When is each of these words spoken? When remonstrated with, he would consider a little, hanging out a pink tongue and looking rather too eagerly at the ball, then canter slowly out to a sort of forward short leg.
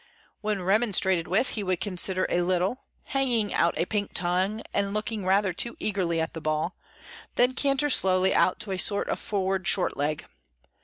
When 0.41 0.63
remonstrated 0.63 1.27
with, 1.27 1.49
he 1.49 1.61
would 1.61 1.79
consider 1.79 2.25
a 2.27 2.41
little, 2.41 2.85
hanging 3.05 3.53
out 3.53 3.77
a 3.77 3.85
pink 3.85 4.13
tongue 4.15 4.63
and 4.73 4.95
looking 4.95 5.27
rather 5.27 5.53
too 5.53 5.77
eagerly 5.79 6.19
at 6.19 6.33
the 6.33 6.41
ball, 6.41 6.75
then 7.35 7.53
canter 7.53 7.91
slowly 7.91 8.33
out 8.33 8.59
to 8.61 8.71
a 8.71 8.79
sort 8.79 9.09
of 9.09 9.19
forward 9.19 9.67
short 9.67 9.95
leg. 9.97 10.25